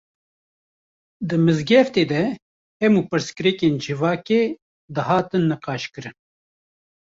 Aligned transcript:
Di 1.27 1.37
mizgeftê 1.45 2.03
de 2.11 2.23
hemû 2.81 3.01
pirsgirêkên 3.09 3.75
civakê, 3.83 4.41
dihatin 4.95 5.43
niqaş 5.49 5.83
kirin 5.93 6.15